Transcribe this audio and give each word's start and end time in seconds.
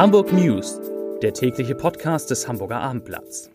Hamburg 0.00 0.32
News, 0.32 0.80
der 1.20 1.34
tägliche 1.34 1.74
Podcast 1.74 2.30
des 2.30 2.48
Hamburger 2.48 2.80
Abendblatts. 2.80 3.50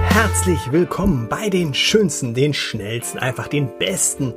Herzlich 0.00 0.70
willkommen 0.70 1.30
bei 1.30 1.48
den 1.48 1.72
schönsten, 1.72 2.34
den 2.34 2.52
schnellsten, 2.52 3.20
einfach 3.20 3.48
den 3.48 3.78
besten, 3.78 4.34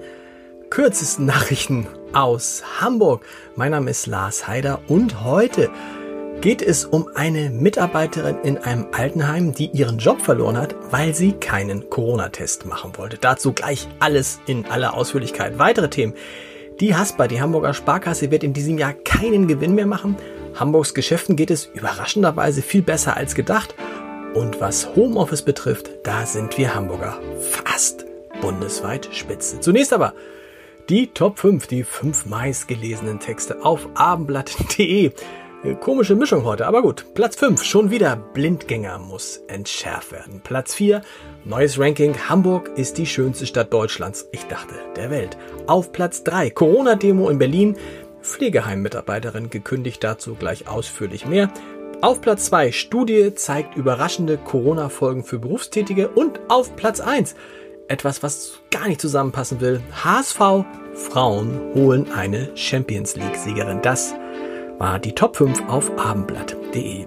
kürzesten 0.70 1.25
Nachrichten 1.25 1.88
aus 2.13 2.63
Hamburg. 2.79 3.25
Mein 3.57 3.71
Name 3.71 3.91
ist 3.91 4.07
Lars 4.07 4.47
Heider 4.47 4.79
und 4.88 5.25
heute 5.25 5.70
geht 6.41 6.63
es 6.63 6.85
um 6.85 7.07
eine 7.13 7.51
Mitarbeiterin 7.51 8.37
in 8.43 8.57
einem 8.57 8.87
Altenheim, 8.91 9.53
die 9.53 9.67
ihren 9.67 9.99
Job 9.99 10.21
verloren 10.21 10.57
hat, 10.57 10.75
weil 10.89 11.13
sie 11.13 11.33
keinen 11.33 11.87
Corona-Test 11.91 12.65
machen 12.65 12.93
wollte. 12.97 13.19
Dazu 13.19 13.54
gleich 13.54 13.87
alles 13.99 14.39
in 14.47 14.65
aller 14.65 14.96
Ausführlichkeit. 14.96 15.59
Weitere 15.59 15.91
Themen. 15.91 16.15
Die 16.79 16.96
Haspa, 16.96 17.27
die 17.27 17.39
Hamburger 17.39 17.75
Sparkasse, 17.75 18.32
wird 18.32 18.43
in 18.43 18.54
diesem 18.54 18.79
Jahr 18.79 18.93
keinen 18.93 19.47
Gewinn 19.47 19.75
mehr 19.75 19.85
machen. 19.85 20.18
Hamburgs 20.55 20.96
Geschäften 20.96 21.35
geht 21.35 21.51
es 21.51 21.68
überraschenderweise 21.75 22.63
viel 22.63 22.82
besser 22.82 23.15
als 23.15 23.35
gedacht. 23.35 23.75
Und 24.33 24.60
was 24.60 24.96
Homeoffice 24.96 25.43
betrifft, 25.43 25.91
da 26.04 26.25
sind 26.25 26.57
wir 26.57 26.73
Hamburger 26.73 27.19
fast 27.39 28.05
bundesweit 28.41 29.07
Spitze. 29.11 29.60
Zunächst 29.60 29.93
aber 29.93 30.15
die 30.89 31.07
Top 31.07 31.37
5, 31.37 31.68
die 31.68 31.83
fünf 31.83 32.25
meistgelesenen 32.25 33.19
Texte 33.19 33.63
auf 33.63 33.88
abendblatt.de. 33.94 35.11
Komische 35.80 36.16
Mischung 36.16 36.44
heute, 36.44 36.66
aber 36.66 36.81
gut. 36.81 37.06
Platz 37.14 37.36
5, 37.36 37.64
schon 37.64 37.92
wieder 37.92 38.16
Blindgänger 38.16 38.97
muss 38.97 39.38
entschärft 39.47 40.11
werden. 40.11 40.42
Platz 40.44 40.73
4, 40.73 41.03
neues 41.45 41.78
Ranking, 41.78 42.16
Hamburg 42.27 42.72
ist 42.77 42.97
die 42.97 43.05
schönste 43.05 43.45
Stadt 43.45 43.72
Deutschlands. 43.72 44.27
Ich 44.31 44.45
dachte, 44.45 44.73
der 44.95 45.11
Welt. 45.11 45.38
Auf 45.67 45.91
Platz 45.91 46.23
3, 46.23 46.50
Corona-Demo 46.50 47.30
in 47.30 47.38
Berlin. 47.38 47.77
Pflegeheim-Mitarbeiterin 48.23 49.52
gekündigt 49.52 50.03
dazu 50.03 50.33
gleich 50.33 50.67
ausführlich 50.67 51.27
mehr. 51.27 51.52
Auf 52.02 52.22
Platz 52.22 52.45
2, 52.45 52.72
Studie 52.72 53.35
zeigt 53.35 53.78
überraschende 53.78 54.38
Corona-Folgen 54.38 55.23
für 55.23 55.38
Berufstätige. 55.38 56.07
Und 56.09 56.39
auf 56.47 56.75
Platz 56.75 57.00
1, 57.00 57.35
etwas, 57.88 58.23
was 58.23 58.59
gar 58.72 58.88
nicht 58.88 59.00
zusammenpassen 59.00 59.61
will. 59.61 59.80
HSV, 60.03 60.66
Frauen 60.95 61.61
holen 61.75 62.11
eine 62.11 62.50
Champions 62.55 63.16
League-Siegerin. 63.16 63.83
Das 63.83 64.16
war 64.81 64.97
die 64.97 65.13
Top 65.13 65.37
5 65.37 65.69
auf 65.69 65.91
abendblatt.de. 65.99 67.05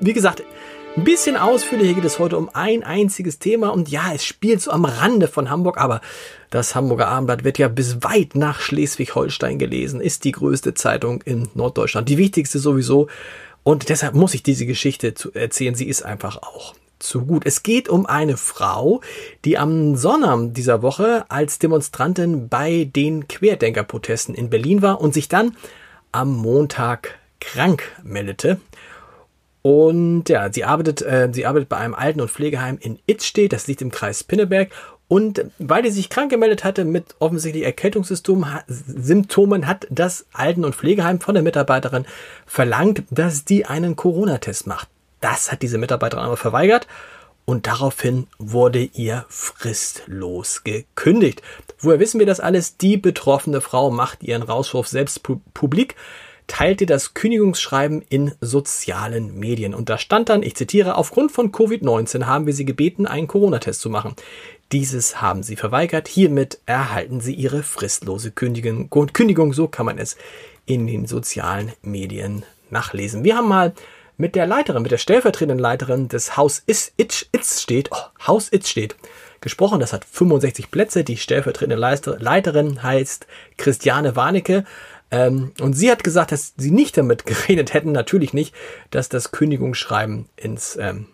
Wie 0.00 0.12
gesagt, 0.12 0.42
ein 0.98 1.04
bisschen 1.04 1.38
ausführlicher 1.38 1.94
geht 1.94 2.04
es 2.04 2.18
heute 2.18 2.36
um 2.36 2.50
ein 2.52 2.82
einziges 2.82 3.38
Thema 3.38 3.70
und 3.70 3.88
ja, 3.88 4.12
es 4.14 4.22
spielt 4.22 4.60
so 4.60 4.70
am 4.70 4.84
Rande 4.84 5.26
von 5.26 5.48
Hamburg, 5.48 5.78
aber 5.78 6.02
das 6.50 6.74
Hamburger 6.74 7.08
Abendblatt 7.08 7.42
wird 7.42 7.56
ja 7.56 7.68
bis 7.68 8.02
weit 8.02 8.34
nach 8.34 8.60
Schleswig-Holstein 8.60 9.58
gelesen, 9.58 10.02
ist 10.02 10.24
die 10.24 10.32
größte 10.32 10.74
Zeitung 10.74 11.22
in 11.22 11.48
Norddeutschland, 11.54 12.06
die 12.10 12.18
wichtigste 12.18 12.58
sowieso 12.58 13.08
und 13.62 13.88
deshalb 13.88 14.14
muss 14.14 14.34
ich 14.34 14.42
diese 14.42 14.66
Geschichte 14.66 15.14
erzählen, 15.32 15.74
sie 15.74 15.88
ist 15.88 16.02
einfach 16.02 16.36
auch 16.42 16.74
zu 16.98 17.24
gut. 17.24 17.46
Es 17.46 17.62
geht 17.62 17.88
um 17.88 18.04
eine 18.04 18.36
Frau, 18.36 19.00
die 19.46 19.56
am 19.56 19.96
Sonnabend 19.96 20.58
dieser 20.58 20.82
Woche 20.82 21.24
als 21.30 21.58
Demonstrantin 21.58 22.50
bei 22.50 22.90
den 22.94 23.26
Querdenkerprotesten 23.26 24.34
in 24.34 24.50
Berlin 24.50 24.82
war 24.82 25.00
und 25.00 25.14
sich 25.14 25.30
dann 25.30 25.56
am 26.12 26.36
Montag 26.36 27.18
krank 27.40 27.82
meldete. 28.02 28.60
Und 29.62 30.28
ja, 30.28 30.52
sie 30.52 30.64
arbeitet, 30.64 31.02
äh, 31.02 31.28
sie 31.32 31.46
arbeitet 31.46 31.68
bei 31.68 31.76
einem 31.76 31.94
Alten- 31.94 32.20
und 32.20 32.30
Pflegeheim 32.30 32.78
in 32.80 32.98
Itzstedt, 33.06 33.52
das 33.52 33.66
liegt 33.66 33.82
im 33.82 33.90
Kreis 33.90 34.24
Pinneberg. 34.24 34.70
Und 35.06 35.44
weil 35.58 35.84
sie 35.84 35.90
sich 35.90 36.08
krank 36.08 36.30
gemeldet 36.30 36.62
hatte 36.62 36.84
mit 36.84 37.16
offensichtlich 37.18 37.64
Erkältungssymptomen, 37.64 39.66
hat 39.66 39.86
das 39.90 40.26
Alten- 40.32 40.64
und 40.64 40.76
Pflegeheim 40.76 41.20
von 41.20 41.34
der 41.34 41.42
Mitarbeiterin 41.42 42.06
verlangt, 42.46 43.02
dass 43.10 43.44
die 43.44 43.66
einen 43.66 43.96
Corona-Test 43.96 44.68
macht. 44.68 44.88
Das 45.20 45.50
hat 45.50 45.62
diese 45.62 45.78
Mitarbeiterin 45.78 46.24
aber 46.24 46.36
verweigert 46.36 46.86
und 47.44 47.66
daraufhin 47.66 48.26
wurde 48.38 48.82
ihr 48.82 49.24
fristlos 49.28 50.62
gekündigt. 50.64 51.42
Woher 51.78 51.98
wissen 51.98 52.18
wir 52.18 52.26
das 52.26 52.40
alles? 52.40 52.76
Die 52.76 52.96
betroffene 52.96 53.60
Frau 53.60 53.90
macht 53.90 54.22
ihren 54.22 54.42
Rauswurf 54.42 54.86
selbst 54.86 55.22
publik, 55.54 55.96
teilte 56.46 56.84
das 56.84 57.14
Kündigungsschreiben 57.14 58.02
in 58.08 58.32
sozialen 58.40 59.38
Medien. 59.38 59.74
Und 59.74 59.88
da 59.88 59.98
stand 59.98 60.28
dann, 60.28 60.42
ich 60.42 60.56
zitiere, 60.56 60.96
aufgrund 60.96 61.32
von 61.32 61.52
Covid-19 61.52 62.26
haben 62.26 62.46
wir 62.46 62.54
Sie 62.54 62.64
gebeten, 62.64 63.06
einen 63.06 63.28
Corona-Test 63.28 63.80
zu 63.80 63.88
machen. 63.88 64.14
Dieses 64.72 65.20
haben 65.20 65.42
Sie 65.42 65.56
verweigert. 65.56 66.08
Hiermit 66.08 66.60
erhalten 66.66 67.20
Sie 67.20 67.34
Ihre 67.34 67.62
fristlose 67.62 68.30
Kündigung. 68.30 68.90
Kündigung, 68.90 69.52
so 69.52 69.68
kann 69.68 69.86
man 69.86 69.98
es 69.98 70.16
in 70.66 70.86
den 70.86 71.06
sozialen 71.06 71.72
Medien 71.82 72.44
nachlesen. 72.70 73.24
Wir 73.24 73.36
haben 73.36 73.48
mal 73.48 73.72
mit 74.20 74.34
der 74.34 74.46
Leiterin, 74.46 74.82
mit 74.82 74.92
der 74.92 74.98
stellvertretenden 74.98 75.58
Leiterin 75.58 76.08
des 76.08 76.36
Haus 76.36 76.62
Itz, 76.66 76.92
Itz, 76.98 77.26
Itz 77.32 77.62
steht, 77.62 77.88
oh, 77.90 78.26
Haus 78.26 78.52
Itz 78.52 78.68
steht, 78.68 78.94
gesprochen. 79.40 79.80
Das 79.80 79.94
hat 79.94 80.04
65 80.04 80.70
Plätze. 80.70 81.04
Die 81.04 81.16
stellvertretende 81.16 81.76
Leiterin 81.76 82.82
heißt 82.82 83.26
Christiane 83.56 84.16
Warnecke. 84.16 84.64
Ähm, 85.10 85.52
und 85.60 85.72
sie 85.72 85.90
hat 85.90 86.04
gesagt, 86.04 86.32
dass 86.32 86.52
sie 86.56 86.70
nicht 86.70 86.98
damit 86.98 87.24
geredet 87.26 87.72
hätten, 87.72 87.92
natürlich 87.92 88.34
nicht, 88.34 88.54
dass 88.90 89.08
das 89.08 89.32
Kündigungsschreiben 89.32 90.26
ins 90.36 90.76
ähm, 90.76 91.06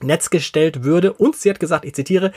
Netz 0.00 0.30
gestellt 0.30 0.84
würde. 0.84 1.12
Und 1.12 1.34
sie 1.34 1.50
hat 1.50 1.58
gesagt, 1.58 1.84
ich 1.84 1.94
zitiere, 1.94 2.32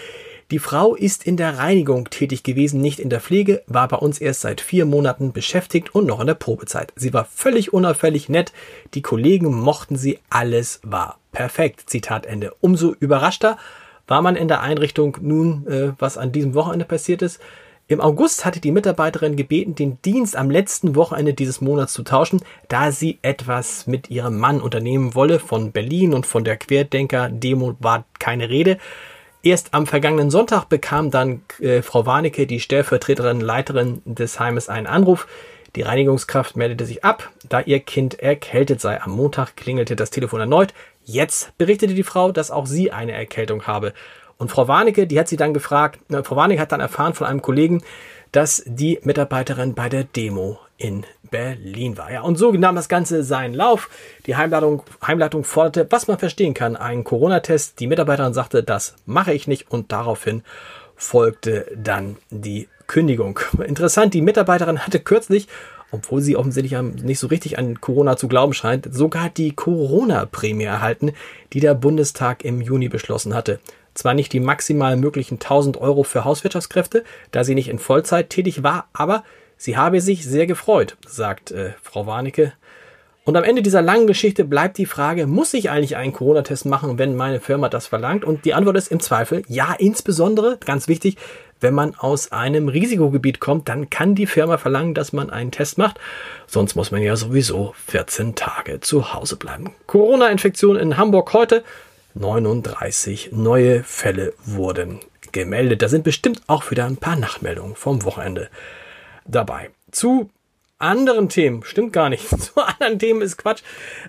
die 0.51 0.59
Frau 0.59 0.95
ist 0.95 1.25
in 1.25 1.38
der 1.38 1.57
Reinigung 1.57 2.09
tätig 2.09 2.44
gewesen, 2.44 2.81
nicht 2.81 3.00
in 3.00 3.09
der 3.09 3.22
Pflege, 3.22 3.63
war 3.67 3.88
bei 3.88 3.97
uns 3.97 4.19
erst 4.19 4.41
seit 4.41 4.59
vier 4.59 4.85
Monaten 4.85 5.31
beschäftigt 5.31 5.95
und 5.95 6.06
noch 6.06 6.19
in 6.19 6.28
der 6.28 6.34
Probezeit. 6.34 6.91
Sie 6.97 7.13
war 7.13 7.25
völlig 7.25 7.73
unauffällig 7.73 8.28
nett, 8.28 8.51
die 8.94 9.01
Kollegen 9.01 9.53
mochten 9.53 9.95
sie, 9.95 10.19
alles 10.29 10.81
war 10.84 11.19
perfekt. 11.31 11.89
Zitat 11.89 12.25
Ende. 12.25 12.53
Umso 12.59 12.94
überraschter 13.00 13.57
war 14.07 14.22
man 14.22 14.35
in 14.35 14.50
der 14.50 14.59
Einrichtung 14.59 15.17
nun, 15.22 15.66
äh, 15.67 15.94
was 15.97 16.17
an 16.17 16.34
diesem 16.34 16.53
Wochenende 16.53 16.85
passiert 16.85 17.22
ist. 17.22 17.39
Im 17.88 18.01
August 18.01 18.45
hatte 18.45 18.59
die 18.59 18.72
Mitarbeiterin 18.72 19.38
gebeten, 19.38 19.75
den 19.75 20.01
Dienst 20.01 20.35
am 20.35 20.50
letzten 20.50 20.95
Wochenende 20.95 21.33
dieses 21.33 21.62
Monats 21.62 21.94
zu 21.94 22.03
tauschen, 22.03 22.41
da 22.68 22.91
sie 22.91 23.19
etwas 23.22 23.88
mit 23.88 24.09
ihrem 24.09 24.38
Mann 24.38 24.62
unternehmen 24.62 25.16
wolle. 25.16 25.39
Von 25.39 25.72
Berlin 25.72 26.13
und 26.13 26.25
von 26.25 26.44
der 26.44 26.57
Querdenker-Demo 26.57 27.75
war 27.79 28.06
keine 28.19 28.50
Rede. 28.50 28.78
Erst 29.44 29.74
am 29.74 29.88
vergangenen 29.88 30.29
Sonntag 30.29 30.66
bekam 30.66 31.09
dann 31.09 31.41
äh, 31.59 31.81
Frau 31.81 32.06
Warnecke, 32.06 32.46
die 32.46 32.59
Stellvertreterin, 32.59 33.41
Leiterin 33.41 34.02
des 34.06 34.40
Heimes, 34.40 34.69
einen 34.69 34.85
Anruf. 34.85 35.28
Die 35.75 35.81
Reinigungskraft 35.81 36.57
meldete 36.57 36.85
sich 36.85 37.03
ab, 37.03 37.31
da 37.47 37.62
ihr 37.62 37.80
Kind 37.80 38.19
erkältet 38.19 38.81
sei. 38.81 39.01
Am 39.01 39.12
Montag 39.12 39.56
klingelte 39.56 39.96
das 39.96 40.12
Telefon 40.12 40.41
erneut. 40.41 40.74
Jetzt 41.06 41.57
berichtete 41.57 41.96
die 41.96 42.03
Frau, 42.03 42.31
dass 42.31 42.51
auch 42.51 42.68
sie 42.68 42.91
eine 42.91 43.13
Erkältung 43.13 43.66
habe. 43.66 43.94
Und 44.38 44.51
Frau 44.51 44.68
Warnecke, 44.68 45.07
die 45.07 45.19
hat 45.19 45.28
sie 45.28 45.38
dann 45.38 45.56
gefragt, 45.56 46.00
äh, 46.12 46.22
Frau 46.24 46.35
Warnecke 46.35 46.62
hat 46.62 46.72
dann 46.72 46.80
erfahren 46.80 47.16
von 47.16 47.25
einem 47.25 47.41
Kollegen, 47.41 47.81
dass 48.31 48.64
die 48.66 49.00
Mitarbeiterin 49.03 49.74
bei 49.74 49.90
der 49.90 50.03
Demo 50.03 50.59
in 50.78 51.06
Berlin 51.30 51.97
war. 51.97 52.12
Ja, 52.12 52.22
und 52.22 52.38
so 52.38 52.52
nahm 52.52 52.75
das 52.75 52.90
Ganze 52.90 53.24
seinen 53.24 53.53
Lauf. 53.53 53.90
Die 54.25 54.36
Heimleitung, 54.36 54.84
Heimleitung 55.06 55.44
forderte, 55.44 55.88
was 55.90 56.08
man 56.08 56.18
verstehen 56.18 56.53
kann, 56.53 56.75
einen 56.75 57.03
Corona-Test. 57.03 57.80
Die 57.80 57.88
Mitarbeiterin 57.88 58.34
sagte, 58.34 58.64
das 58.64 58.96
mache 59.06 59.34
ich 59.34 59.47
nicht 59.47 59.72
und 59.72 59.92
daraufhin 59.92 60.44
folgte 60.96 61.66
dann 61.75 62.18
die 62.30 62.68
Kündigung. 62.88 63.40
Interessant, 63.66 64.14
die 64.14 64.22
Mitarbeiterin 64.22 64.80
hatte 64.80 65.00
kürzlich, 65.00 65.48
obwohl 65.92 66.22
sie 66.22 66.38
offensichtlich 66.38 66.80
nicht 66.81 67.19
so 67.19 67.28
richtig 67.28 67.58
an 67.58 67.81
Corona 67.81 68.18
zu 68.18 68.28
glauben 68.28 68.53
scheint, 68.53 68.88
sogar 68.94 69.30
die 69.30 69.53
Corona-Prämie 69.53 70.63
erhalten, 70.63 71.12
die 71.53 71.59
der 71.59 71.75
Bundestag 71.75 72.45
im 72.45 72.62
Juni 72.62 72.88
beschlossen 72.88 73.36
hatte. 73.36 73.60
Zwar 73.93 74.13
nicht 74.13 74.33
die 74.33 74.39
maximal 74.39 74.97
möglichen 74.97 75.35
1000 75.35 75.77
Euro 75.77 76.03
für 76.03 76.25
Hauswirtschaftskräfte, 76.25 77.03
da 77.31 77.43
sie 77.43 77.55
nicht 77.55 77.69
in 77.69 77.79
Vollzeit 77.79 78.29
tätig 78.29 78.63
war, 78.63 78.88
aber 78.93 79.23
Sie 79.61 79.77
habe 79.77 80.01
sich 80.01 80.25
sehr 80.25 80.47
gefreut, 80.47 80.97
sagt 81.05 81.51
äh, 81.51 81.73
Frau 81.83 82.07
Warnecke. 82.07 82.53
Und 83.25 83.38
am 83.38 83.43
Ende 83.43 83.61
dieser 83.61 83.83
langen 83.83 84.07
Geschichte 84.07 84.43
bleibt 84.43 84.79
die 84.79 84.88
Frage, 84.88 85.27
muss 85.27 85.53
ich 85.53 85.69
eigentlich 85.69 85.95
einen 85.97 86.13
Corona-Test 86.13 86.65
machen, 86.65 86.97
wenn 86.97 87.15
meine 87.15 87.39
Firma 87.39 87.69
das 87.69 87.85
verlangt? 87.85 88.25
Und 88.25 88.43
die 88.45 88.55
Antwort 88.55 88.75
ist 88.75 88.91
im 88.91 88.99
Zweifel 88.99 89.43
ja, 89.47 89.75
insbesondere, 89.77 90.57
ganz 90.65 90.88
wichtig, 90.88 91.17
wenn 91.59 91.75
man 91.75 91.93
aus 91.93 92.31
einem 92.31 92.69
Risikogebiet 92.69 93.39
kommt, 93.39 93.69
dann 93.69 93.91
kann 93.91 94.15
die 94.15 94.25
Firma 94.25 94.57
verlangen, 94.57 94.95
dass 94.95 95.13
man 95.13 95.29
einen 95.29 95.51
Test 95.51 95.77
macht. 95.77 95.99
Sonst 96.47 96.73
muss 96.73 96.89
man 96.89 97.03
ja 97.03 97.15
sowieso 97.15 97.75
14 97.85 98.33
Tage 98.33 98.79
zu 98.79 99.13
Hause 99.13 99.35
bleiben. 99.35 99.75
Corona-Infektion 99.85 100.75
in 100.77 100.97
Hamburg 100.97 101.33
heute. 101.33 101.63
39 102.13 103.31
neue 103.31 103.84
Fälle 103.84 104.34
wurden 104.44 105.00
gemeldet. 105.31 105.81
Da 105.81 105.90
sind 105.90 106.04
bestimmt 106.04 106.42
auch 106.48 106.72
wieder 106.72 106.86
ein 106.86 106.98
paar 106.98 107.16
Nachmeldungen 107.16 107.75
vom 107.75 108.04
Wochenende 108.04 108.50
dabei. 109.25 109.69
Zu 109.92 110.30
anderen 110.81 111.30
Themen. 111.30 111.63
Stimmt 111.63 111.94
gar 111.94 112.10
nicht. 112.10 112.28
Zu 112.42 112.62
anderen 112.66 113.00
Themen 113.00 113.22
ist 113.22 113.38
Quatsch. 113.38 113.62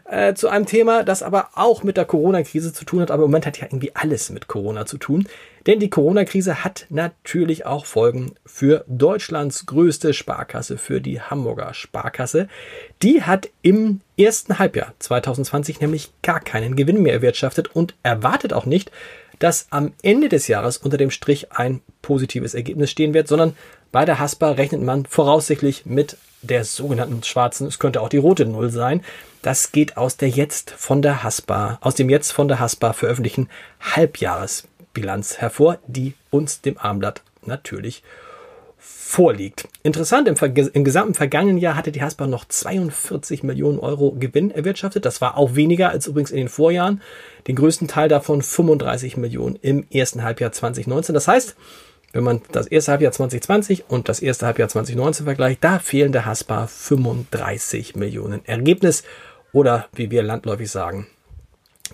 Äh, 0.05 0.35
zu 0.35 0.49
einem 0.49 0.67
Thema, 0.67 1.05
das 1.05 1.23
aber 1.23 1.51
auch 1.55 1.83
mit 1.83 1.97
der 1.97 2.05
Corona-Krise 2.05 2.73
zu 2.73 2.85
tun 2.85 3.01
hat. 3.01 3.11
Aber 3.11 3.25
im 3.25 3.31
Moment 3.31 3.47
hat 3.47 3.59
ja 3.59 3.67
irgendwie 3.67 3.95
alles 3.95 4.31
mit 4.31 4.49
Corona 4.49 4.87
zu 4.87 4.99
tun. 4.99 5.29
Denn 5.67 5.79
die 5.79 5.91
Corona-Krise 5.91 6.65
hat 6.65 6.87
natürlich 6.91 7.67
auch 7.67 7.87
Folgen 7.87 8.35
für 8.45 8.85
Deutschlands 8.89 9.67
größte 9.67 10.13
Sparkasse, 10.13 10.77
für 10.77 11.01
die 11.01 11.21
Hamburger 11.21 11.73
Sparkasse. 11.73 12.49
Die 13.03 13.23
hat 13.23 13.49
im 13.63 14.01
ersten 14.17 14.59
Halbjahr 14.59 14.95
2020 14.99 15.81
nämlich 15.81 16.11
gar 16.23 16.41
keinen 16.41 16.75
Gewinn 16.75 17.03
mehr 17.03 17.13
erwirtschaftet 17.13 17.75
und 17.75 17.95
erwartet 18.03 18.53
auch 18.53 18.67
nicht, 18.67 18.91
dass 19.39 19.67
am 19.71 19.93
Ende 20.03 20.29
des 20.29 20.47
Jahres 20.49 20.77
unter 20.77 20.97
dem 20.97 21.11
Strich 21.11 21.53
ein 21.53 21.81
positives 22.01 22.55
Ergebnis 22.55 22.91
stehen 22.91 23.15
wird, 23.15 23.29
sondern 23.29 23.57
bei 23.93 24.05
der 24.05 24.19
Haspa 24.19 24.53
rechnet 24.53 24.83
man 24.83 25.07
voraussichtlich 25.07 25.87
mit 25.87 26.17
der 26.43 26.65
sogenannten 26.65 27.23
schwarzen, 27.23 27.69
es 27.69 27.79
könnte 27.79 28.01
auch 28.01 28.09
die 28.09 28.17
rote 28.17 28.47
Null 28.47 28.71
sein. 28.71 29.03
Das 29.43 29.71
geht 29.71 29.97
aus 29.97 30.17
der 30.17 30.29
jetzt 30.29 30.71
von 30.71 31.03
der 31.03 31.23
Haspa, 31.23 31.79
aus 31.81 31.95
dem 31.95 32.11
jetzt 32.11 32.33
von 32.33 32.49
der 32.49 32.59
Haspa 32.59 32.93
veröffentlichten 32.93 33.49
Halbjahres 33.81 34.67
Bilanz 34.93 35.39
hervor, 35.39 35.79
die 35.87 36.15
uns 36.31 36.61
dem 36.61 36.79
Armblatt 36.79 37.23
natürlich 37.45 38.03
vorliegt. 38.79 39.69
Interessant, 39.83 40.27
im, 40.27 40.37
im, 40.73 40.85
gesamten 40.85 41.15
vergangenen 41.15 41.59
Jahr 41.59 41.77
hatte 41.77 41.93
die 41.93 42.03
Haspa 42.03 42.27
noch 42.27 42.45
42 42.47 43.43
Millionen 43.43 43.79
Euro 43.79 44.13
Gewinn 44.13 44.51
erwirtschaftet. 44.51 45.05
Das 45.05 45.21
war 45.21 45.37
auch 45.37 45.55
weniger 45.55 45.91
als 45.91 46.07
übrigens 46.07 46.31
in 46.31 46.39
den 46.39 46.49
Vorjahren. 46.49 47.01
Den 47.47 47.57
größten 47.57 47.89
Teil 47.89 48.09
davon 48.09 48.43
35 48.43 49.17
Millionen 49.17 49.57
im 49.57 49.87
ersten 49.91 50.25
Halbjahr 50.25 50.51
2019. 50.51 51.15
Das 51.15 51.29
heißt, 51.29 51.57
wenn 52.13 52.25
man 52.25 52.43
das 52.53 52.67
erste 52.67 52.93
Halbjahr 52.93 53.13
2020 53.13 53.85
und 53.89 54.09
das 54.09 54.21
erste 54.21 54.47
Halbjahr 54.47 54.69
2019 54.69 55.25
vergleicht, 55.25 55.65
da 55.65 55.79
fehlen 55.79 56.13
der 56.13 56.27
Haspa 56.27 56.67
35 56.67 57.97
Millionen 57.97 58.45
Ergebnis 58.45 59.03
oder 59.53 59.87
wie 59.95 60.11
wir 60.11 60.23
landläufig 60.23 60.71
sagen, 60.71 61.07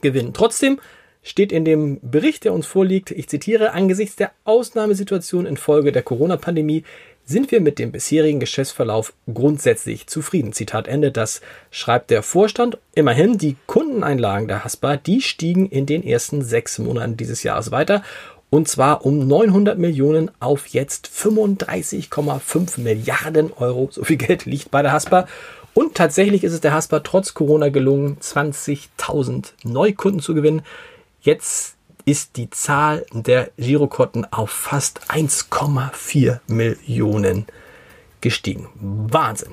Gewinn. 0.00 0.32
Trotzdem 0.32 0.81
steht 1.23 1.53
in 1.53 1.65
dem 1.65 1.99
Bericht, 2.03 2.44
der 2.44 2.53
uns 2.53 2.67
vorliegt, 2.67 3.11
ich 3.11 3.29
zitiere, 3.29 3.73
angesichts 3.73 4.17
der 4.17 4.32
Ausnahmesituation 4.44 5.47
infolge 5.47 5.93
der 5.93 6.03
Corona-Pandemie 6.03 6.85
sind 7.25 7.50
wir 7.53 7.61
mit 7.61 7.79
dem 7.79 7.93
bisherigen 7.93 8.41
Geschäftsverlauf 8.41 9.12
grundsätzlich 9.32 10.06
zufrieden. 10.06 10.55
Zitat 10.55 10.88
Ende. 10.88 11.12
Das 11.12 11.43
schreibt 11.71 12.11
der 12.11 12.23
Vorstand. 12.23 12.79
Immerhin, 12.94 13.37
die 13.37 13.56
Kundeneinlagen 13.67 14.49
der 14.49 14.64
Haspa, 14.64 14.97
die 14.97 15.21
stiegen 15.21 15.69
in 15.69 15.85
den 15.85 16.03
ersten 16.03 16.41
sechs 16.41 16.79
Monaten 16.79 17.19
dieses 17.19 17.43
Jahres 17.43 17.71
weiter. 17.71 18.03
Und 18.50 18.69
zwar 18.69 19.05
um 19.05 19.27
900 19.27 19.79
Millionen 19.79 20.31
auf 20.41 20.69
jetzt 20.69 21.09
35,5 21.09 22.81
Milliarden 22.81 23.53
Euro. 23.53 23.89
So 23.91 24.05
viel 24.05 24.17
Geld 24.17 24.47
liegt 24.47 24.71
bei 24.71 24.83
der 24.83 24.93
Haspa. 24.93 25.27
Und 25.75 25.95
tatsächlich 25.95 26.45
ist 26.45 26.55
es 26.55 26.61
der 26.61 26.73
Haspa 26.73 27.00
trotz 27.00 27.35
Corona 27.35 27.69
gelungen, 27.69 28.19
20.000 28.21 29.53
Neukunden 29.65 30.21
zu 30.21 30.35
gewinnen. 30.35 30.62
Jetzt 31.21 31.77
ist 32.05 32.37
die 32.37 32.49
Zahl 32.49 33.05
der 33.12 33.50
Girokonten 33.59 34.25
auf 34.33 34.50
fast 34.50 35.11
1,4 35.11 36.41
Millionen 36.47 37.47
gestiegen. 38.23 38.69
Wahnsinn. 38.81 39.53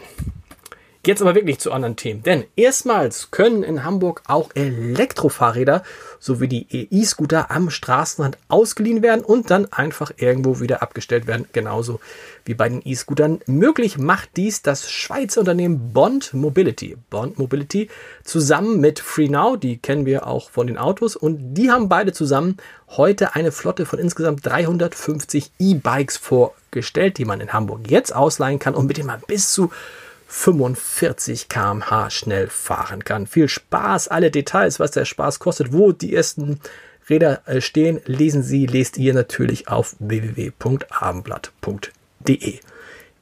Jetzt 1.05 1.21
aber 1.21 1.35
wirklich 1.35 1.59
zu 1.59 1.71
anderen 1.71 1.95
Themen. 1.95 2.23
Denn 2.23 2.45
erstmals 2.55 3.29
können 3.29 3.61
in 3.61 3.83
Hamburg 3.83 4.23
auch 4.25 4.49
Elektrofahrräder 4.55 5.83
sowie 6.19 6.47
die 6.47 6.67
E-Scooter 6.91 7.51
am 7.51 7.69
Straßenrand 7.69 8.39
ausgeliehen 8.47 9.03
werden 9.03 9.23
und 9.23 9.51
dann 9.51 9.71
einfach 9.71 10.11
irgendwo 10.17 10.59
wieder 10.59 10.81
abgestellt 10.81 11.27
werden. 11.27 11.45
Genauso 11.53 11.99
wie 12.43 12.55
bei 12.55 12.69
den 12.69 12.81
E-Scootern. 12.83 13.39
Möglich 13.45 13.99
macht 13.99 14.29
dies 14.35 14.63
das 14.63 14.89
Schweizer 14.89 15.41
Unternehmen 15.41 15.93
Bond 15.93 16.33
Mobility. 16.33 16.97
Bond 17.11 17.37
Mobility 17.37 17.89
zusammen 18.23 18.81
mit 18.81 18.99
FreeNow, 18.99 19.59
die 19.59 19.77
kennen 19.77 20.07
wir 20.07 20.25
auch 20.25 20.49
von 20.49 20.65
den 20.65 20.79
Autos 20.79 21.15
und 21.15 21.53
die 21.53 21.69
haben 21.69 21.87
beide 21.87 22.13
zusammen 22.13 22.57
heute 22.89 23.35
eine 23.35 23.51
Flotte 23.51 23.85
von 23.85 23.99
insgesamt 23.99 24.43
350 24.43 25.51
E-Bikes 25.59 26.17
vorgestellt, 26.17 27.19
die 27.19 27.25
man 27.25 27.41
in 27.41 27.53
Hamburg 27.53 27.91
jetzt 27.91 28.15
ausleihen 28.15 28.57
kann 28.57 28.73
und 28.73 28.87
mit 28.87 28.97
denen 28.97 29.07
man 29.07 29.21
bis 29.27 29.51
zu 29.51 29.69
45 30.35 31.47
km/h 31.47 32.09
schnell 32.09 32.49
fahren 32.49 33.05
kann. 33.05 33.25
Viel 33.25 33.47
Spaß, 33.47 34.09
alle 34.09 34.31
Details, 34.31 34.81
was 34.81 34.91
der 34.91 35.05
Spaß 35.05 35.39
kostet, 35.39 35.71
wo 35.71 35.93
die 35.93 36.13
ersten 36.13 36.59
Räder 37.09 37.47
äh, 37.47 37.61
stehen, 37.61 38.01
lesen 38.05 38.43
Sie, 38.43 38.65
lest 38.65 38.97
ihr 38.97 39.13
natürlich 39.13 39.69
auf 39.69 39.95
www.abendblatt.de. 39.99 42.59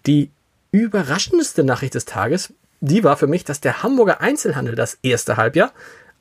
Die 0.08 0.32
überraschendste 0.72 1.64
Nachricht 1.64 1.94
des 1.94 2.06
Tages, 2.06 2.52
die 2.82 3.04
war 3.04 3.16
für 3.16 3.28
mich, 3.28 3.44
dass 3.44 3.62
der 3.62 3.84
Hamburger 3.84 4.20
Einzelhandel 4.20 4.74
das 4.74 4.98
erste 5.04 5.38
Halbjahr, 5.38 5.72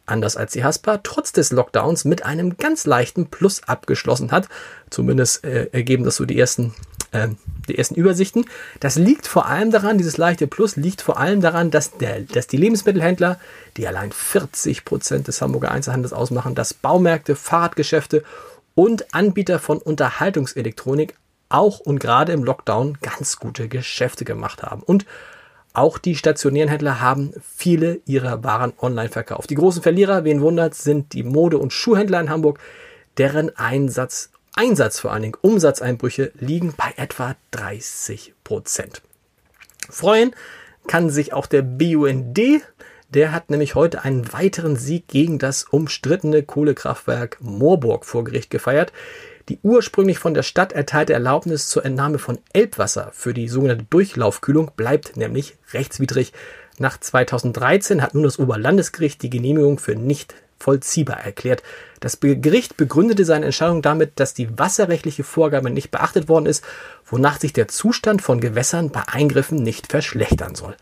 anders 0.05 0.37
als 0.37 0.53
die 0.53 0.63
Haspa, 0.63 0.99
trotz 0.99 1.33
des 1.33 1.53
Lockdowns 1.53 2.05
mit 2.05 2.27
einem 2.27 2.59
ganz 2.59 2.85
leichten 2.85 3.29
Plus 3.29 3.63
abgeschlossen 3.67 4.31
hat. 4.31 4.51
Zumindest 4.91 5.43
äh, 5.45 5.71
ergeben 5.73 6.05
das 6.05 6.17
so 6.17 6.27
die 6.27 6.39
ersten 6.39 6.75
äh, 7.13 7.29
die 7.69 7.79
ersten 7.79 7.95
Übersichten. 7.95 8.45
Das 8.81 8.97
liegt 8.97 9.27
vor 9.27 9.47
allem 9.47 9.71
daran, 9.71 9.99
dieses 9.99 10.17
leichte 10.17 10.47
Plus 10.47 10.77
liegt 10.77 11.03
vor 11.03 11.19
allem 11.19 11.41
daran, 11.41 11.71
dass, 11.71 11.97
der, 11.99 12.21
dass 12.21 12.47
die 12.47 12.57
Lebensmittelhändler, 12.57 13.39
die 13.77 13.87
allein 13.87 14.13
40 14.13 14.85
Prozent 14.85 15.29
des 15.29 15.41
Hamburger 15.41 15.71
Einzelhandels 15.71 16.13
ausmachen, 16.13 16.55
dass 16.55 16.75
Baumärkte, 16.75 17.37
Fahrradgeschäfte 17.37 18.23
und 18.75 19.15
Anbieter 19.15 19.59
von 19.59 19.79
Unterhaltungselektronik 19.79 21.15
auch 21.49 21.81
und 21.81 21.99
gerade 21.99 22.33
im 22.33 22.45
Lockdown 22.45 22.99
ganz 23.03 23.39
gute 23.39 23.69
Geschäfte 23.69 24.25
gemacht 24.25 24.63
haben. 24.63 24.83
Und 24.83 25.07
auch 25.75 25.99
die 25.99 26.17
stationären 26.17 26.69
Händler 26.69 27.01
haben 27.01 27.33
viele 27.43 28.01
ihrer 28.05 28.45
Waren 28.45 28.73
online 28.81 29.09
verkauft. 29.09 29.51
Die 29.51 29.55
großen 29.55 29.83
Verlierer, 29.83 30.25
wen 30.25 30.41
wundert, 30.41 30.75
sind 30.75 31.13
die 31.15 31.23
Mode- 31.23 31.59
und 31.59 31.73
Schuhhändler 31.73 32.21
in 32.21 32.31
Hamburg, 32.31 32.59
deren 33.17 33.57
Einsatz 33.57 34.31
Einsatz 34.55 35.01
vor 35.01 35.13
allen 35.13 35.23
Dingen, 35.23 35.37
Umsatzeinbrüche 35.41 36.33
liegen 36.39 36.75
bei 36.77 36.93
etwa 36.97 37.37
30 37.53 38.35
Prozent. 38.45 39.03
Freuen 39.89 40.35
kann 40.87 41.11
sich 41.11 41.33
auch 41.33 41.47
der 41.47 41.63
BUND. 41.63 42.39
Der 43.11 43.33
hat 43.33 43.51
nämlich 43.51 43.75
heute 43.75 44.05
einen 44.05 44.33
weiteren 44.33 44.77
Sieg 44.77 45.09
gegen 45.09 45.39
das 45.39 45.65
umstrittene 45.65 46.43
Kohlekraftwerk 46.43 47.39
Moorburg 47.41 48.05
vor 48.05 48.25
Gericht 48.25 48.51
gefeiert. 48.51 48.93
Die 49.49 49.59
ursprünglich 49.63 50.19
von 50.19 50.35
der 50.35 50.43
Stadt 50.43 50.73
erteilte 50.73 51.13
Erlaubnis 51.13 51.69
zur 51.69 51.85
Entnahme 51.85 52.19
von 52.19 52.39
Elbwasser 52.53 53.11
für 53.13 53.35
die 53.35 53.49
sogenannte 53.49 53.87
Durchlaufkühlung 53.91 54.71
bleibt 54.77 55.17
nämlich 55.17 55.57
rechtswidrig. 55.73 56.33
Nach 56.79 56.99
2013 56.99 58.03
hat 58.03 58.15
nun 58.15 58.23
das 58.23 58.39
Oberlandesgericht 58.39 59.23
die 59.23 59.31
Genehmigung 59.31 59.79
für 59.79 59.95
nicht 59.95 60.35
vollziehbar 60.63 61.19
erklärt. 61.19 61.63
Das 62.01 62.19
Gericht 62.21 62.77
begründete 62.77 63.25
seine 63.25 63.47
Entscheidung 63.47 63.83
damit, 63.83 64.13
dass 64.17 64.35
die 64.35 64.59
wasserrechtliche 64.59 65.25
Vorgabe 65.25 65.71
nicht 65.71 65.91
beachtet 65.91 66.29
worden 66.29 66.47
ist, 66.47 66.65
wonach 67.07 67.39
sich 67.39 67.53
der 67.53 67.69
Zustand 67.69 68.23
von 68.23 68.41
Gewässern 68.41 68.91
bei 68.91 69.03
Eingriffen 69.07 69.63
nicht 69.63 69.89
verschlechtern 69.89 70.55
soll. 70.55 70.75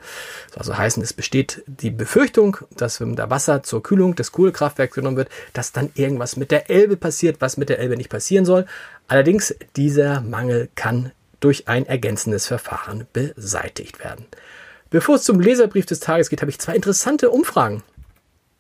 Das 0.53 0.67
soll 0.67 0.75
also 0.75 0.79
heißen, 0.79 1.03
es 1.03 1.13
besteht 1.13 1.63
die 1.67 1.91
Befürchtung, 1.91 2.59
dass 2.77 3.01
wenn 3.01 3.17
da 3.17 3.31
Wasser 3.31 3.63
zur 3.63 3.83
Kühlung 3.83 4.15
des 4.15 4.33
Kohlekraftwerks 4.33 4.95
genommen 4.95 5.17
wird, 5.17 5.29
dass 5.53 5.73
dann 5.73 5.91
irgendwas 5.95 6.37
mit 6.37 6.51
der 6.51 6.71
Elbe 6.71 6.97
passiert, 6.97 7.41
was 7.41 7.57
mit 7.57 7.69
der 7.69 7.79
Elbe 7.79 7.97
nicht 7.97 8.11
passieren 8.11 8.45
soll. 8.45 8.67
Allerdings, 9.09 9.55
dieser 9.77 10.21
Mangel 10.21 10.69
kann 10.75 11.13
durch 11.41 11.69
ein 11.69 11.87
ergänzendes 11.87 12.47
Verfahren 12.47 13.07
beseitigt 13.13 13.99
werden. 14.05 14.27
Bevor 14.91 15.17
es 15.17 15.23
zum 15.23 15.41
Leserbrief 15.41 15.87
des 15.87 16.01
Tages 16.01 16.31
geht, 16.31 16.43
habe 16.43 16.51
ich 16.51 16.59
zwei 16.59 16.75
interessante 16.75 17.31
Umfragen 17.31 17.83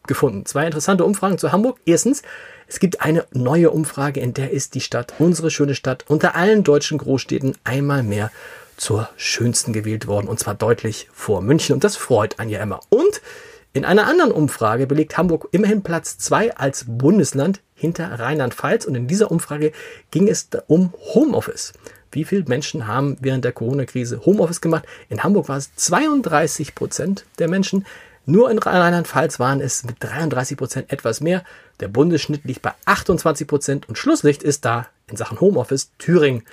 gefunden. 0.06 0.46
Zwei 0.46 0.66
interessante 0.66 1.04
Umfragen 1.04 1.38
zu 1.38 1.52
Hamburg. 1.52 1.78
Erstens, 1.84 2.22
es 2.66 2.80
gibt 2.80 3.00
eine 3.00 3.24
neue 3.32 3.70
Umfrage, 3.70 4.20
in 4.20 4.34
der 4.34 4.50
ist 4.50 4.74
die 4.74 4.80
Stadt, 4.80 5.14
unsere 5.18 5.50
schöne 5.50 5.74
Stadt, 5.74 6.04
unter 6.08 6.36
allen 6.36 6.64
deutschen 6.64 6.98
Großstädten 6.98 7.56
einmal 7.64 8.02
mehr 8.02 8.30
zur 8.76 9.08
schönsten 9.16 9.72
gewählt 9.72 10.06
worden. 10.06 10.28
Und 10.28 10.38
zwar 10.40 10.54
deutlich 10.54 11.08
vor 11.12 11.42
München. 11.42 11.74
Und 11.74 11.84
das 11.84 11.96
freut 11.96 12.38
einen 12.38 12.50
ja 12.50 12.62
immer. 12.62 12.80
Und 12.88 13.20
in 13.72 13.84
einer 13.84 14.06
anderen 14.06 14.32
Umfrage 14.32 14.86
belegt 14.86 15.16
Hamburg 15.16 15.48
immerhin 15.52 15.82
Platz 15.82 16.18
zwei 16.18 16.56
als 16.56 16.86
Bundesland 16.88 17.60
hinter 17.74 18.18
Rheinland-Pfalz. 18.18 18.84
Und 18.84 18.96
in 18.96 19.06
dieser 19.06 19.30
Umfrage 19.30 19.72
ging 20.10 20.26
es 20.28 20.48
um 20.66 20.92
Homeoffice. 21.14 21.72
Wie 22.10 22.24
viele 22.24 22.44
Menschen 22.44 22.88
haben 22.88 23.16
während 23.20 23.44
der 23.44 23.52
Corona-Krise 23.52 24.26
Homeoffice 24.26 24.60
gemacht? 24.60 24.84
In 25.08 25.22
Hamburg 25.22 25.48
war 25.48 25.56
es 25.56 25.72
32 25.76 26.74
Prozent 26.74 27.24
der 27.38 27.48
Menschen. 27.48 27.86
Nur 28.30 28.48
in 28.48 28.60
Rheinland-Pfalz 28.60 29.40
waren 29.40 29.60
es 29.60 29.82
mit 29.82 29.96
33 29.98 30.56
Prozent 30.56 30.92
etwas 30.92 31.20
mehr. 31.20 31.42
Der 31.80 31.88
Bundesschnitt 31.88 32.44
liegt 32.44 32.62
bei 32.62 32.70
28 32.84 33.44
Prozent 33.48 33.88
und 33.88 33.98
Schlusslicht 33.98 34.44
ist 34.44 34.64
da 34.64 34.86
in 35.08 35.16
Sachen 35.16 35.40
Homeoffice 35.40 35.90
Thüringen 35.98 36.44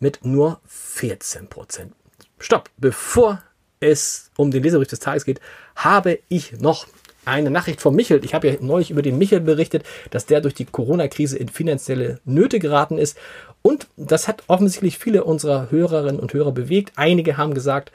mit 0.00 0.24
nur 0.24 0.60
14 0.66 1.48
Prozent. 1.48 1.92
Stopp! 2.38 2.70
Bevor 2.78 3.42
es 3.80 4.30
um 4.38 4.50
den 4.50 4.62
Leserbrief 4.62 4.88
des 4.88 5.00
Tages 5.00 5.26
geht, 5.26 5.42
habe 5.74 6.20
ich 6.30 6.58
noch 6.58 6.86
eine 7.26 7.50
Nachricht 7.50 7.82
von 7.82 7.94
Michel. 7.94 8.24
Ich 8.24 8.32
habe 8.32 8.48
ja 8.48 8.54
neulich 8.60 8.90
über 8.90 9.02
den 9.02 9.18
Michel 9.18 9.40
berichtet, 9.40 9.84
dass 10.08 10.24
der 10.24 10.40
durch 10.40 10.54
die 10.54 10.64
Corona-Krise 10.64 11.36
in 11.36 11.50
finanzielle 11.50 12.18
Nöte 12.24 12.58
geraten 12.60 12.96
ist. 12.96 13.18
Und 13.60 13.88
das 13.98 14.26
hat 14.26 14.44
offensichtlich 14.46 14.96
viele 14.96 15.24
unserer 15.24 15.70
Hörerinnen 15.70 16.18
und 16.18 16.32
Hörer 16.32 16.52
bewegt. 16.52 16.92
Einige 16.96 17.36
haben 17.36 17.52
gesagt, 17.52 17.92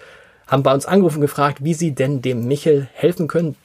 haben 0.52 0.62
bei 0.64 0.74
uns 0.74 0.86
angerufen 0.86 1.18
und 1.18 1.22
gefragt, 1.22 1.64
wie 1.64 1.74
sie 1.74 1.94
denn 1.94 2.22
dem 2.22 2.46
Michel 2.46 2.90
helfen 2.94 3.30
können. 3.30 3.56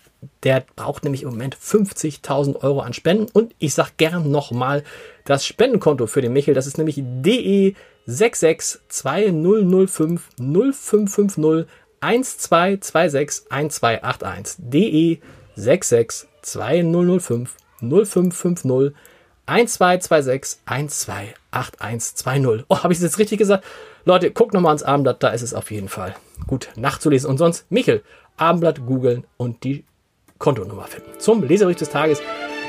Der 0.45 0.65
braucht 0.77 1.05
nämlich 1.05 1.25
im 1.25 1.31
Moment 1.31 1.57
50.000 1.57 2.63
Euro 2.63 2.81
an 2.81 2.95
Spenden. 2.95 3.27
Und 3.33 3.55
ich 3.59 3.75
sage 3.75 3.91
gern 3.97 4.31
nochmal 4.31 4.85
das 5.25 5.45
Spendenkonto 5.45 6.07
für 6.07 6.23
den 6.23 6.33
Michel. 6.33 6.55
Das 6.55 6.69
ist 6.69 6.79
nämlich 6.79 7.03
DE 7.03 7.75
662005 8.07 10.29
0550 10.39 11.67
1226 12.01 13.51
1281. 13.51 14.57
DE 14.59 15.19
662005 15.57 17.57
0550 17.81 18.95
1226 19.47 20.61
128120. 20.67 22.65
Oh, 22.69 22.79
habe 22.79 22.93
ich 22.93 22.99
es 22.99 23.03
jetzt 23.03 23.19
richtig 23.19 23.39
gesagt? 23.39 23.65
Leute, 24.09 24.31
guckt 24.31 24.55
nochmal 24.55 24.71
ans 24.71 24.85
Abendblatt, 24.85 25.21
da 25.21 25.31
ist 25.31 25.43
es 25.43 25.53
auf 25.53 25.73
jeden 25.73 25.89
Fall 25.89 26.15
gut 26.47 26.69
nachzulesen. 26.77 27.29
Und 27.29 27.39
sonst, 27.39 27.67
Michel, 27.73 28.05
Abendblatt 28.37 28.87
googeln 28.87 29.25
und 29.37 29.65
die 29.65 29.83
Kontonummer 30.39 30.85
finden. 30.85 31.11
Zum 31.19 31.43
Leserich 31.43 31.77
des 31.77 31.91
Tages. 31.91 32.23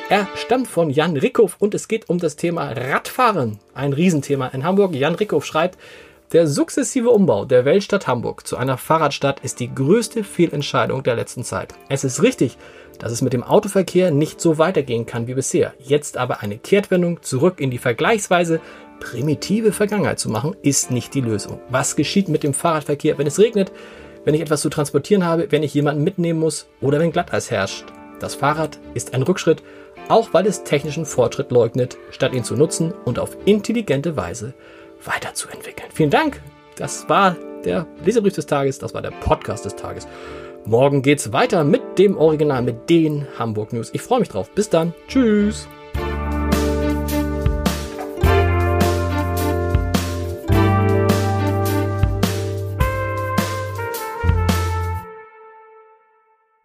Er 0.10 0.28
stammt 0.36 0.68
von 0.68 0.90
Jan 0.90 1.16
Rickhoff 1.16 1.58
und 1.60 1.76
es 1.76 1.88
geht 1.88 2.10
um 2.10 2.18
das 2.18 2.38
Thema 2.38 2.72
Radfahren. 2.72 3.60
Ein 3.76 3.94
Riesenthema 3.94 4.48
in 4.48 4.64
Hamburg. 4.64 4.96
Jan 4.96 5.14
Rickhoff 5.14 5.46
schreibt, 5.46 5.78
der 6.34 6.48
sukzessive 6.48 7.12
Umbau 7.12 7.46
der 7.46 7.66
Weltstadt 7.66 8.08
Hamburg 8.08 8.48
zu 8.48 8.58
einer 8.58 8.78
Fahrradstadt 8.78 9.42
ist 9.42 9.60
die 9.60 9.74
größte 9.74 10.24
Fehlentscheidung 10.24 11.04
der 11.04 11.16
letzten 11.16 11.44
Zeit. 11.44 11.76
Es 11.88 12.04
ist 12.04 12.24
richtig, 12.24 12.58
dass 12.98 13.12
es 13.12 13.22
mit 13.22 13.34
dem 13.34 13.44
Autoverkehr 13.44 14.10
nicht 14.10 14.42
so 14.42 14.58
weitergehen 14.58 15.06
kann 15.06 15.28
wie 15.28 15.36
bisher. 15.36 15.76
Jetzt 15.78 16.18
aber 16.18 16.42
eine 16.42 16.58
Kehrtwendung 16.58 17.22
zurück 17.22 17.62
in 17.62 17.70
die 17.70 17.78
vergleichsweise 17.78 18.60
primitive 19.00 19.72
Vergangenheit 19.72 20.20
zu 20.20 20.30
machen, 20.30 20.56
ist 20.62 20.92
nicht 20.92 21.14
die 21.14 21.22
Lösung. 21.22 21.60
Was 21.70 21.96
geschieht 21.96 22.30
mit 22.30 22.44
dem 22.44 22.54
Fahrradverkehr, 22.54 23.18
wenn 23.18 23.28
es 23.28 23.40
regnet, 23.40 23.72
wenn 24.26 24.34
ich 24.34 24.42
etwas 24.42 24.62
zu 24.62 24.70
transportieren 24.70 25.26
habe, 25.26 25.52
wenn 25.52 25.64
ich 25.64 25.74
jemanden 25.74 26.04
mitnehmen 26.04 26.40
muss 26.40 26.68
oder 26.82 27.00
wenn 27.00 27.12
Glatteis 27.12 27.52
herrscht? 27.52 27.86
Das 28.20 28.36
Fahrrad 28.36 28.80
ist 28.94 29.14
ein 29.14 29.22
Rückschritt, 29.22 29.64
auch 30.10 30.34
weil 30.34 30.48
es 30.48 30.64
technischen 30.64 31.06
Fortschritt 31.06 31.52
leugnet, 31.52 31.98
statt 32.12 32.34
ihn 32.34 32.44
zu 32.44 32.56
nutzen 32.56 32.94
und 33.06 33.20
auf 33.20 33.38
intelligente 33.46 34.16
Weise 34.18 34.54
weiterzuentwickeln. 35.04 35.90
Vielen 35.94 36.10
Dank. 36.10 36.42
Das 36.76 37.08
war 37.10 37.36
der 37.66 37.88
Leserbrief 38.04 38.34
des 38.34 38.46
Tages, 38.46 38.80
das 38.80 38.94
war 38.94 39.02
der 39.02 39.12
Podcast 39.12 39.66
des 39.66 39.76
Tages. 39.76 40.08
Morgen 40.66 41.02
geht's 41.02 41.32
weiter 41.32 41.64
mit 41.64 41.98
dem 41.98 42.18
Original, 42.18 42.62
mit 42.62 42.90
den 42.90 43.26
Hamburg 43.40 43.72
News. 43.72 43.90
Ich 43.94 44.02
freue 44.02 44.20
mich 44.20 44.30
drauf. 44.30 44.50
Bis 44.50 44.70
dann. 44.70 44.94
Tschüss. 45.08 45.68